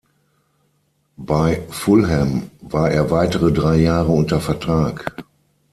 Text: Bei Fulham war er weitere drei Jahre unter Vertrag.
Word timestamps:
Bei 1.15 1.61
Fulham 1.69 2.49
war 2.61 2.89
er 2.89 3.11
weitere 3.11 3.51
drei 3.53 3.75
Jahre 3.75 4.11
unter 4.11 4.39
Vertrag. 4.41 5.23